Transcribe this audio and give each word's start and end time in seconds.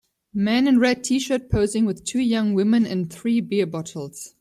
Man 0.33 0.67
in 0.67 0.79
red 0.79 1.03
tshirt 1.03 1.47
posing 1.51 1.85
with 1.85 2.03
two 2.03 2.21
young 2.21 2.55
women 2.55 2.87
and 2.87 3.13
three 3.13 3.39
beer 3.39 3.67
bottles. 3.67 4.29